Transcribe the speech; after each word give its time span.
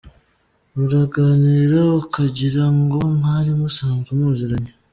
Muraganira 0.75 1.79
ukagira 2.01 2.63
ngo 2.79 2.97
mwari 3.15 3.49
musanzwe 3.59 4.09
muziranye. 4.19 4.71